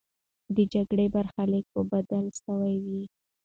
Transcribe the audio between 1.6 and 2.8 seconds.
به بدل سوی